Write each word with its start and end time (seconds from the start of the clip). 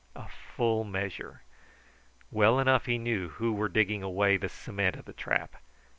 A 0.15 0.27
full 0.27 0.83
measure. 0.83 1.43
Well 2.31 2.57
enough 2.59 2.87
he 2.87 2.97
knew 2.97 3.29
who 3.29 3.53
were 3.53 3.69
digging 3.69 4.01
away 4.01 4.35
the 4.35 4.49
cement 4.49 4.95
of 4.95 5.05
the 5.05 5.13
trap. 5.13 5.57